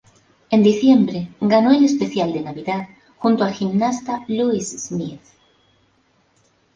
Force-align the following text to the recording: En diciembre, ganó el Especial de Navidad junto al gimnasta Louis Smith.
En 0.49 0.63
diciembre, 0.63 1.29
ganó 1.39 1.69
el 1.73 1.83
Especial 1.85 2.33
de 2.33 2.41
Navidad 2.41 2.89
junto 3.19 3.43
al 3.43 3.53
gimnasta 3.53 4.25
Louis 4.27 4.67
Smith. 4.67 5.21